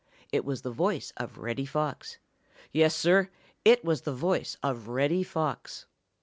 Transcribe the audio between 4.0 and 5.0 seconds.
the voice of